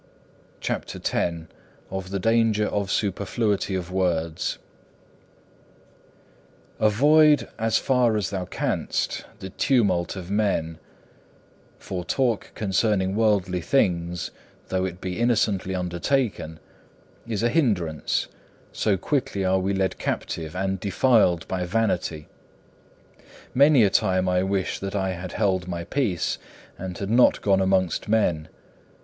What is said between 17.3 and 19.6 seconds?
a hindrance, so quickly are